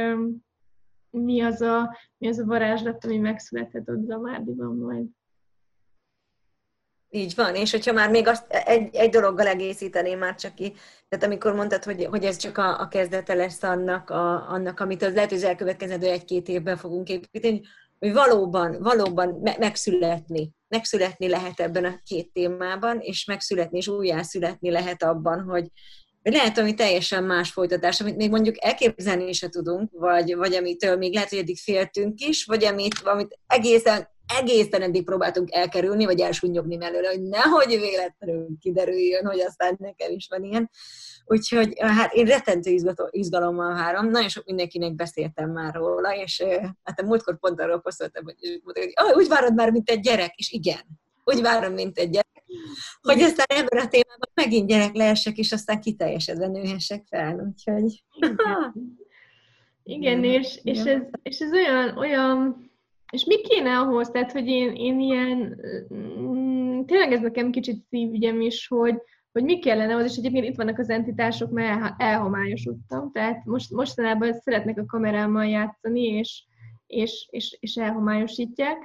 [1.09, 5.05] mi az a, mi az a varázslat, ami megszületett ott Zamárdiban majd.
[7.13, 10.73] Így van, és hogyha már még azt egy, egy dologgal egészíteném már csak ki,
[11.09, 15.03] tehát amikor mondtad, hogy, hogy ez csak a, a kezdete lesz annak, a, annak, amit
[15.03, 17.61] az lehet, hogy az elkövetkezendő egy-két évben fogunk építeni,
[17.99, 24.69] hogy valóban, valóban me- megszületni, megszületni lehet ebben a két témában, és megszületni és újjászületni
[24.69, 25.67] lehet abban, hogy,
[26.23, 30.97] hogy lehet, ami teljesen más folytatás, amit még mondjuk elképzelni se tudunk, vagy, vagy amitől
[30.97, 36.19] még lehet, hogy eddig féltünk is, vagy amit, amit egészen egészen eddig próbáltunk elkerülni, vagy
[36.19, 40.69] elsúnyogni mellőle, hogy nehogy véletlenül kiderüljön, hogy aztán nekem is van ilyen.
[41.25, 42.77] Úgyhogy hát én rettentő
[43.09, 46.43] izgalommal várom, nagyon sok mindenkinek beszéltem már róla, és
[46.83, 50.35] hát a múltkor pont arról posztoltam, hogy, hogy oh, úgy várod már, mint egy gyerek,
[50.35, 50.81] és igen,
[51.23, 52.43] úgy várom, mint egy gyerek,
[53.01, 58.03] hogy aztán ebben a témában megint gyerek lehessek, és aztán kiteljesedve nőhessek fel, úgyhogy...
[59.83, 62.70] Igen, és, és, ez, és ez olyan, olyan
[63.11, 65.59] és mi kéne ahhoz, tehát, hogy én, én ilyen,
[65.93, 68.95] mm, tényleg ez nekem kicsit szívügyem is, hogy,
[69.31, 74.33] hogy mi kellene ahhoz, és egyébként itt vannak az entitások, mert elhomályosodtam, tehát most, mostanában
[74.33, 76.43] szeretnek a kamerámmal játszani, és,
[76.87, 78.77] és, és, és elhomályosítják.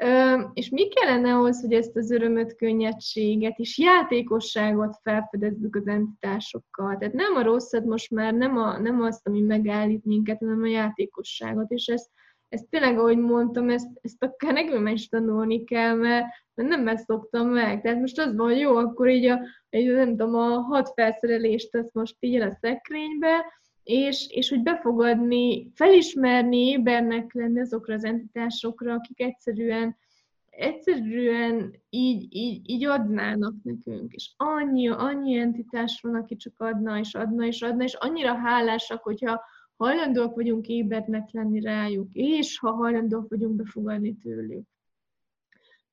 [0.00, 6.96] Ö, és mi kellene ahhoz, hogy ezt az örömöt, könnyedséget és játékosságot felfedezzük az entitásokkal.
[6.96, 10.66] Tehát nem a rosszat most már, nem, a, nem azt, ami megállít minket, hanem a
[10.66, 12.10] játékosságot, és ezt
[12.48, 17.04] ezt tényleg, ahogy mondtam, ezt, ezt akár nekem is tanulni kell, mert, mert nem ezt
[17.04, 17.80] szoktam meg.
[17.80, 21.92] Tehát most az van, jó, akkor így a, egy, nem tudom, a hat felszerelést tesz
[21.92, 23.44] most így a szekrénybe,
[23.82, 29.96] és, és hogy befogadni, felismerni, ébernek lenni azokra az entitásokra, akik egyszerűen,
[30.50, 34.12] egyszerűen így, így, így adnának nekünk.
[34.12, 39.02] És annyi, annyi entitás van, aki csak adna, és adna, és adna, és annyira hálásak,
[39.02, 39.40] hogyha
[39.78, 44.66] hajlandóak vagyunk ébrednek lenni rájuk, és ha hajlandóak vagyunk befogadni tőlük.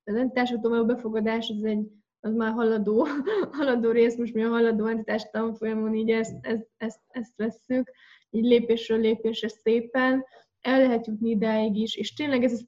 [0.04, 1.88] Az entitásokról való befogadás az egy
[2.20, 3.06] az már haladó,
[3.58, 7.90] haladó rész, most mi a haladó entitás tanfolyamon így ezt, ezt, ezt, ezt vesszük,
[8.30, 10.24] így lépésről lépésre szépen,
[10.60, 12.66] el lehet jutni idáig is, és tényleg ez az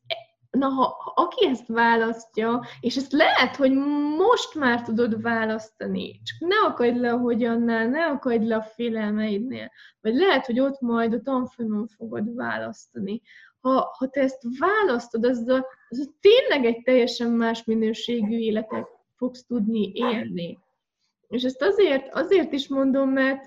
[0.58, 3.72] na, ha, aki ezt választja, és ezt lehet, hogy
[4.16, 9.70] most már tudod választani, csak ne akadj le a hogyannál, ne akadj le a félelmeidnél,
[10.00, 13.22] vagy lehet, hogy ott majd a tanfolyamon fogod választani.
[13.60, 18.88] Ha, ha te ezt választod, az, a, az a tényleg egy teljesen más minőségű életet
[19.16, 20.58] fogsz tudni élni.
[21.28, 23.44] És ezt azért, azért is mondom, mert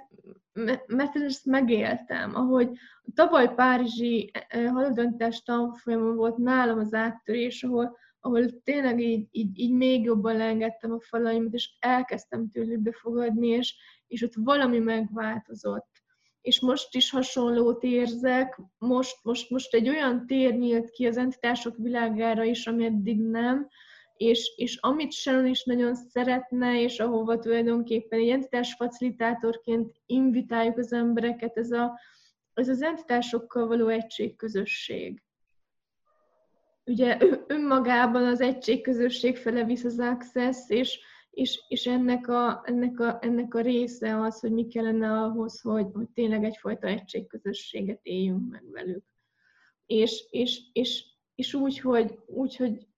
[0.88, 2.70] mert ezt megéltem, ahogy
[3.02, 9.60] a tavaly Párizsi eh, haladöntás tanfolyamon volt nálam az áttörés, ahol, ahol tényleg így, így,
[9.60, 13.76] így még jobban leengedtem a falaimat, és elkezdtem tőlük befogadni, és,
[14.08, 15.90] és ott valami megváltozott.
[16.42, 21.76] És most is hasonlót érzek, most, most, most egy olyan tér nyílt ki az entitások
[21.78, 23.68] világára is, ami eddig nem,
[24.22, 30.94] és, és amit Sharon is nagyon szeretne, és ahova tulajdonképpen egy entitás facilitátorként invitáljuk az
[30.94, 32.00] embereket, ez, a,
[32.54, 35.24] ez az entitásokkal való egységközösség.
[36.86, 41.00] Ugye önmagában az egységközösség fele visz az access, és,
[41.32, 45.88] és, és ennek, a, ennek, a, ennek a része az, hogy mi kellene ahhoz, hogy,
[45.94, 49.04] hogy tényleg egyfajta egységközösséget éljünk meg velük.
[49.86, 51.06] És, és, és,
[51.36, 52.90] és úgy, hogy, úgy, hogy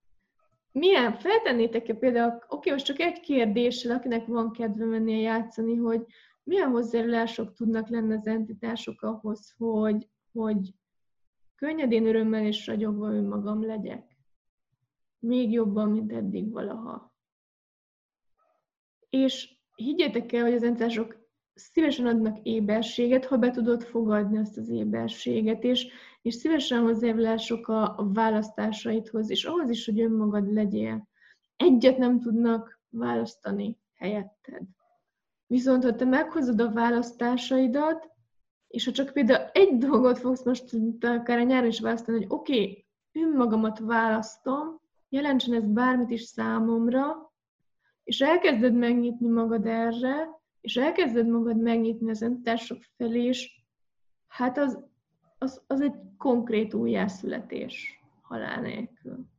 [0.74, 6.04] milyen, feltennétek-e például, oké, most csak egy kérdéssel, akinek van kedve menni játszani, hogy
[6.42, 10.74] milyen hozzájárulások tudnak lenni az entitások ahhoz, hogy, hogy
[11.54, 14.16] könnyedén, örömmel és ragyogva önmagam legyek.
[15.18, 17.14] Még jobban, mint eddig valaha.
[19.10, 21.16] És higgyétek el, hogy az entitások
[21.54, 25.86] szívesen adnak éberséget, ha be tudod fogadni ezt az éberséget, és,
[26.24, 31.08] és szívesen hozzájárulások a, a választásaidhoz, és ahhoz is, hogy önmagad legyél.
[31.56, 34.62] Egyet nem tudnak választani helyetted.
[35.46, 38.10] Viszont, ha te meghozod a választásaidat,
[38.68, 40.64] és ha csak például egy dolgot fogsz most
[41.00, 47.32] akár a nyáron is választani, hogy oké, okay, önmagamat választom, jelentsen ez bármit is számomra,
[48.04, 50.28] és elkezded megnyitni magad erre,
[50.60, 53.62] és elkezded magad megnyitni az entitások felé, és
[54.26, 54.92] hát az,
[55.38, 59.32] az, az egy konkrét újjászületés halál nélkül.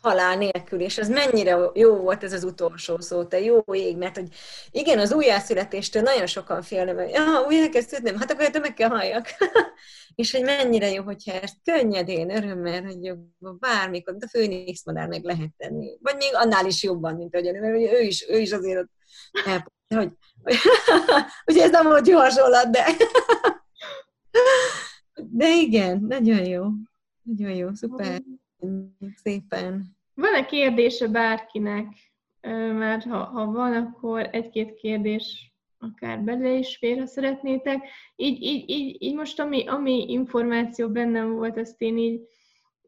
[0.00, 4.16] halál nélkül, és ez mennyire jó volt ez az utolsó szó, te jó ég, mert
[4.16, 4.28] hogy
[4.70, 8.88] igen, az újjászületéstől nagyon sokan félnek, hogy ja, újjá kell születnem, hát akkor meg kell
[8.88, 9.26] halljak.
[10.14, 15.50] és hogy mennyire jó, hogyha ezt könnyedén, örömmel, hogy bármikor, de főnix madár meg lehet
[15.56, 15.98] tenni.
[16.00, 18.90] Vagy még annál is jobban, mint a mert ő is, ő is azért ott
[19.94, 20.10] hogy
[21.50, 22.84] ugye ez nem volt jó hasonlat, de
[25.40, 26.64] de igen, nagyon jó.
[27.22, 28.22] Nagyon jó, szuper.
[29.14, 29.96] Szépen.
[30.14, 31.86] Van-e kérdése bárkinek?
[32.72, 37.88] Mert ha, ha van, akkor egy-két kérdés akár bele is fér, ha szeretnétek.
[38.16, 42.20] Így, így, így, így most, ami, ami információ bennem volt, azt én így,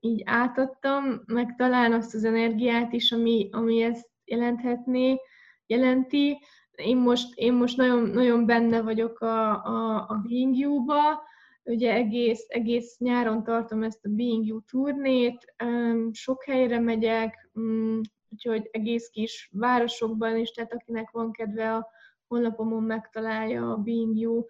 [0.00, 5.16] így átadtam, meg talán azt az energiát is, ami, ami ezt jelenthetné,
[5.66, 6.38] jelenti.
[6.80, 11.22] Én most, én most nagyon, nagyon benne vagyok a, a, a Being You-ba,
[11.64, 15.54] ugye egész, egész nyáron tartom ezt a Being You turnét,
[16.12, 21.88] sok helyre megyek, mm, úgyhogy egész kis városokban is, tehát akinek van kedve a
[22.28, 24.44] honlapomon megtalálja a Being You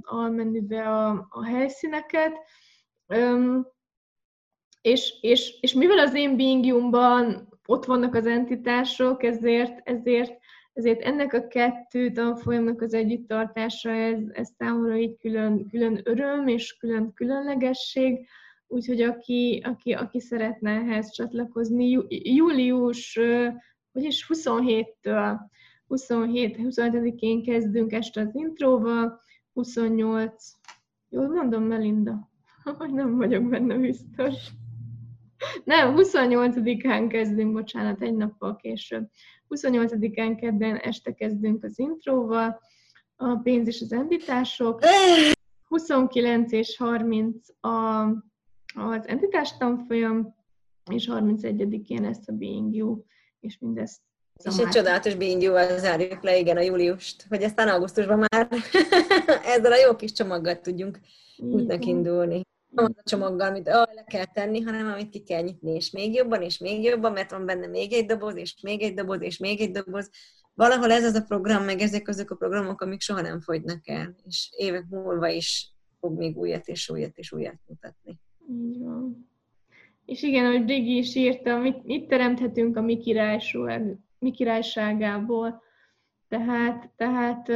[0.00, 2.32] almenübe a, a helyszíneket.
[4.80, 6.84] És, és, és mivel az én Being
[7.66, 10.43] ott vannak az entitások, ezért, ezért
[10.74, 16.76] ezért ennek a kettő tanfolyamnak az együttartása, ez, ez számomra így külön, külön öröm és
[16.76, 18.26] külön különlegesség,
[18.66, 23.18] úgyhogy aki, aki, aki szeretne ehhez csatlakozni, jú, július,
[23.92, 25.38] vagyis 27-től
[25.86, 29.20] 27, 27-én kezdünk este az intróval,
[29.52, 30.50] 28,
[31.08, 32.30] jól mondom, Melinda?
[32.78, 34.34] Hogy nem vagyok benne biztos.
[35.64, 39.08] Nem, 28-án kezdünk, bocsánat, egy nappal később.
[39.48, 42.60] 28-án kedden este kezdünk az intróval,
[43.16, 44.80] a pénz és az entitások.
[45.68, 48.02] 29 és 30 a,
[48.74, 50.34] az entitás tanfolyam,
[50.90, 53.02] és 31-én lesz a Being You,
[53.40, 54.00] és mindezt
[54.44, 58.48] és egy csodálatos Being You-val zárjuk le, igen, a júliust, hogy aztán augusztusban már.
[59.54, 60.98] Ezzel a jó kis csomaggal tudjunk
[61.36, 62.42] útnak indulni
[62.74, 65.90] nem az a csomaggal, amit ah, le kell tenni, hanem amit ki kell nyitni, és
[65.90, 69.22] még jobban, és még jobban, mert van benne még egy doboz, és még egy doboz,
[69.22, 70.10] és még egy doboz.
[70.54, 74.14] Valahol ez az a program, meg ezek azok a programok, amik soha nem fogynak el,
[74.26, 78.20] és évek múlva is fog még újat és újat és újat mutatni.
[78.50, 79.28] Így van.
[80.04, 85.62] És igen, ahogy Rigi is írta, mit, mit teremthetünk a mi, királyság, mi királyságából.
[86.28, 87.48] Tehát, tehát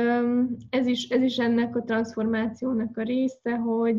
[0.70, 3.96] ez, is, ez is ennek a transformációnak a része, hogy,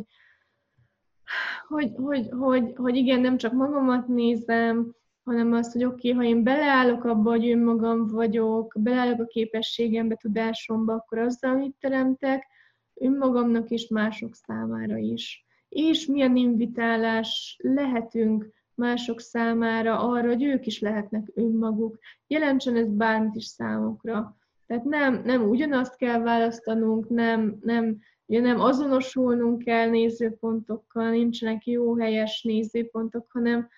[1.67, 6.35] hogy, hogy, hogy, hogy igen, nem csak magamat nézem, hanem azt, hogy oké, okay, ha
[6.35, 12.47] én beleállok abba, hogy önmagam vagyok, beleállok a képességembe, tudásomba, akkor azzal mit teremtek,
[12.93, 15.45] önmagamnak és mások számára is.
[15.69, 21.99] És milyen invitálás lehetünk mások számára arra, hogy ők is lehetnek önmaguk.
[22.27, 24.37] Jelentsen ez bármit is számukra.
[24.67, 31.95] Tehát nem, nem ugyanazt kell választanunk, nem, nem Ugye nem azonosulnunk kell nézőpontokkal, nincsenek jó
[31.97, 33.69] helyes nézőpontok, hanem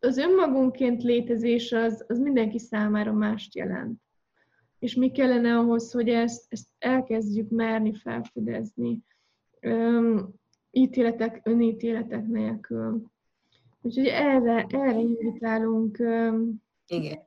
[0.00, 4.00] az önmagunként létezés az, az mindenki számára mást jelent.
[4.78, 9.02] És mi kellene ahhoz, hogy ezt, ezt elkezdjük merni felfedezni.
[9.60, 10.28] Üm,
[10.70, 13.10] ítéletek, önítéletek nélkül.
[13.80, 17.18] Úgyhogy erre, erre invitálunk um, Igen.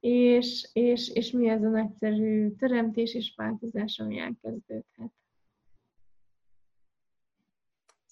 [0.00, 5.12] és, és, és mi ez a nagyszerű teremtés és változás, ami elkezdődhet.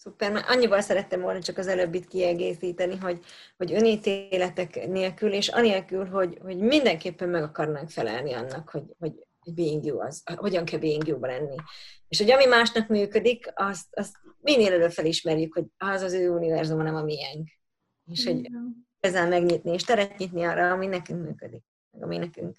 [0.00, 3.24] Szuper, mert annyival szerettem volna csak az előbbit kiegészíteni, hogy,
[3.56, 9.12] hogy önítéletek nélkül, és anélkül, hogy, hogy mindenképpen meg akarnánk felelni annak, hogy, hogy
[9.54, 11.56] being you az, hogyan kell being you lenni.
[12.08, 16.82] És hogy ami másnak működik, azt, azt minél előbb felismerjük, hogy az az ő univerzum,
[16.82, 17.48] nem a miénk.
[18.04, 18.50] És hogy
[19.00, 22.56] ezzel megnyitni, és teret nyitni arra, ami nekünk működik, meg ami nekünk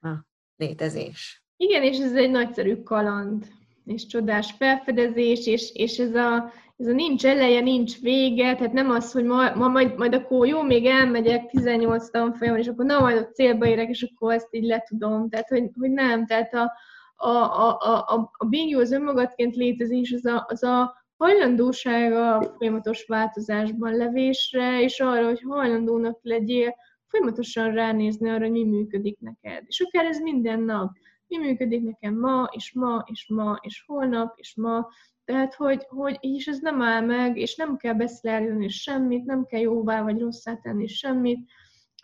[0.00, 0.08] a
[0.56, 1.44] létezés.
[1.56, 3.57] Igen, és ez egy nagyszerű kaland
[3.88, 8.90] és csodás felfedezés, és, és ez, a, ez a nincs eleje, nincs vége, tehát nem
[8.90, 13.00] az, hogy ma, ma majd, majd akkor jó, még elmegyek 18 tanfolyamon, és akkor na,
[13.00, 15.28] majd ott célba érek, és akkor ezt így letudom.
[15.28, 16.72] Tehát, hogy, hogy nem, tehát a,
[17.16, 23.04] a, a, a, a Being az önmagadként létezés, az a, az a hajlandóság a folyamatos
[23.06, 26.74] változásban levésre, és arra, hogy hajlandónak legyél
[27.06, 29.64] folyamatosan ránézni arra, hogy mi működik neked.
[29.66, 30.90] És akár ez minden nap
[31.28, 34.88] mi működik nekem ma, és ma, és ma, és holnap, és ma.
[35.24, 39.60] Tehát, hogy, hogy is ez nem áll meg, és nem kell beszélni semmit, nem kell
[39.60, 41.50] jóvá vagy rosszá tenni semmit.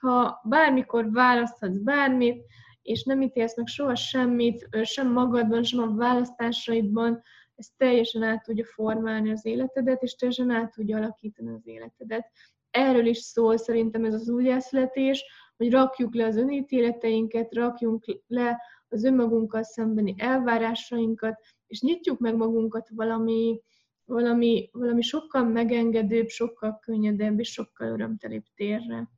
[0.01, 2.45] Ha bármikor választhatsz bármit,
[2.83, 7.22] és nem ítélsz meg soha semmit, sem magadban, sem a választásaidban,
[7.55, 12.31] ez teljesen át tudja formálni az életedet, és teljesen át tudja alakítani az életedet.
[12.70, 15.25] erről is szól szerintem ez az újjászületés,
[15.57, 18.61] hogy rakjuk le az önítéleteinket, rakjunk le
[18.95, 23.61] az önmagunkkal szembeni elvárásainkat, és nyitjuk meg magunkat valami,
[24.05, 29.09] valami, valami sokkal megengedőbb, sokkal könnyedebb és sokkal örömtelibb térre.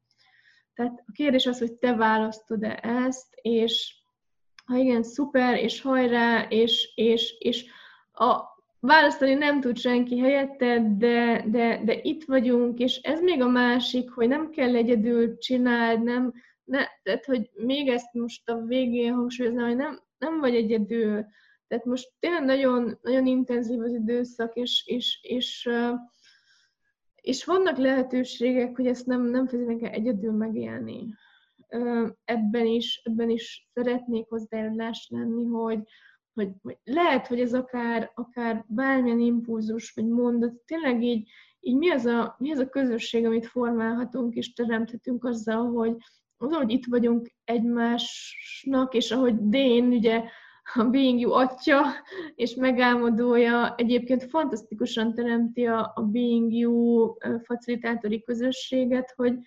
[0.75, 3.95] Tehát a kérdés az, hogy te választod-e ezt, és
[4.65, 7.65] ha igen, szuper, és hajrá, és, és, és
[8.13, 8.41] a,
[8.81, 14.11] választani nem tud senki helyette, de, de, de itt vagyunk, és ez még a másik,
[14.11, 16.33] hogy nem kell egyedül csináld, nem,
[16.67, 21.27] ne, tehát, hogy még ezt most a végén hangsúlyoznám, hogy nem, nem vagy egyedül.
[21.67, 25.71] Tehát most tényleg nagyon, nagyon intenzív az időszak, és, és, és,
[27.15, 31.15] és vannak lehetőségek, hogy ezt nem, nem feltétlenül egyedül megélni.
[32.25, 35.83] Ebben is, ebben is szeretnék hozzájárulás lenni, hogy,
[36.35, 41.29] hogy, hogy lehet, hogy ez akár, akár bármilyen impulzus, vagy mondat, tényleg így,
[41.61, 45.97] így mi, az a, mi az a közösség, amit formálhatunk és teremthetünk azzal, hogy
[46.39, 50.25] az, hogy itt vagyunk egymásnak, és ahogy Dén, ugye
[50.75, 51.83] a Being You atya
[52.35, 59.39] és megálmodója egyébként fantasztikusan teremti a, a Being You facilitátori közösséget, hogy,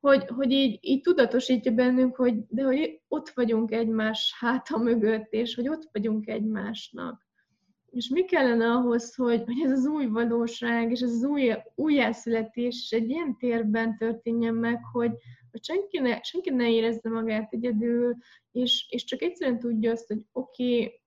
[0.00, 5.54] hogy, hogy így, így tudatosítja bennünk, hogy, de hogy ott vagyunk egymás háta mögött, és
[5.54, 7.26] hogy ott vagyunk egymásnak.
[7.90, 12.90] És mi kellene ahhoz, hogy, hogy ez az új valóság, és ez az új újjászületés
[12.90, 15.12] egy ilyen térben történjen meg, hogy,
[15.50, 18.16] hogy senki, ne, senki ne érezze magát egyedül,
[18.52, 21.00] és, és csak egyszerűen tudja azt, hogy oké, okay,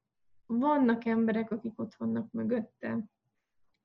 [0.45, 3.05] vannak emberek, akik ott vannak mögötte.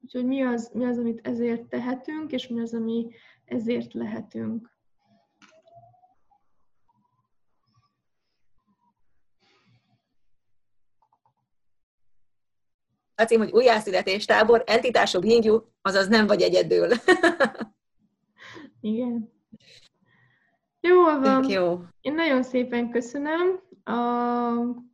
[0.00, 3.08] Úgyhogy mi az, mi az, amit ezért tehetünk, és mi az, ami
[3.44, 4.76] ezért lehetünk.
[13.16, 16.88] a cím, hogy újjászületés tábor, entitások hingjú, azaz nem vagy egyedül.
[18.80, 19.32] Igen.
[20.88, 21.50] Jó van.
[21.50, 21.78] Jó.
[22.00, 24.00] Én nagyon szépen köszönöm a,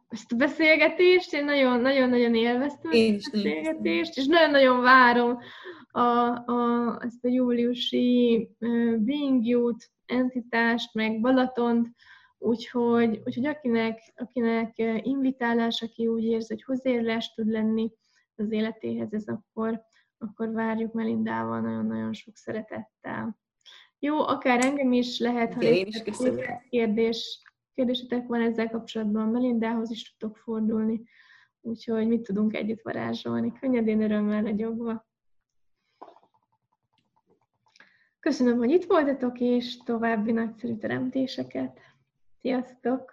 [0.09, 5.39] ezt a beszélgetést, én nagyon-nagyon élveztem én ezt a beszélgetést, és nagyon-nagyon várom
[5.91, 6.01] a,
[6.53, 11.89] a, ezt a júliusi uh, Being Youth entitást, meg Balatont,
[12.39, 14.73] úgyhogy, úgyhogy akinek, akinek
[15.03, 17.93] invitálás, aki úgy érzi, hogy hozzáérülés tud lenni,
[18.37, 19.83] az életéhez, ez akkor,
[20.19, 23.41] akkor várjuk Melindával nagyon-nagyon sok szeretettel.
[24.05, 26.03] Jó, akár engem is lehet, ha én is
[26.71, 27.43] kérdés,
[27.75, 31.03] kérdésetek van ezzel kapcsolatban, Melindához is tudtok fordulni,
[31.61, 35.07] úgyhogy mit tudunk együtt varázsolni, könnyedén örömmel legyogva.
[38.21, 41.81] Köszönöm, hogy itt voltatok, és további nagyszerű teremtéseket.
[42.41, 43.12] Sziasztok!